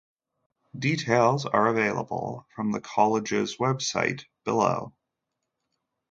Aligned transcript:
Details 0.75 1.45
are 1.45 1.67
available 1.67 2.47
from 2.55 2.71
the 2.71 2.81
college's 2.81 3.59
web 3.59 3.83
site, 3.83 4.25
below. 4.45 4.95